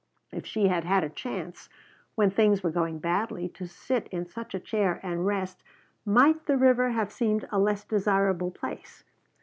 If 0.31 0.47
she 0.47 0.67
had 0.67 0.83
had 0.83 1.03
a 1.03 1.09
chance, 1.11 1.69
when 2.15 2.31
things 2.31 2.63
were 2.63 2.71
going 2.71 2.97
badly, 2.97 3.47
to 3.49 3.67
sit 3.67 4.07
in 4.07 4.25
such 4.25 4.55
a 4.55 4.59
chair 4.59 4.99
and 5.03 5.27
rest, 5.27 5.61
might 6.07 6.47
the 6.47 6.57
river 6.57 6.89
have 6.89 7.11
seemed 7.11 7.47
a 7.51 7.59
less 7.59 7.83
desirable 7.83 8.49
place? 8.49 9.03